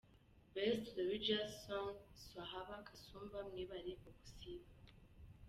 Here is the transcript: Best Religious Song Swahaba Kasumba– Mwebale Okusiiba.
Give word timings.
Best 0.55 0.87
Religious 0.97 1.51
Song 1.67 1.93
Swahaba 2.25 2.75
Kasumba– 2.87 3.37
Mwebale 3.49 3.93
Okusiiba. 4.09 4.69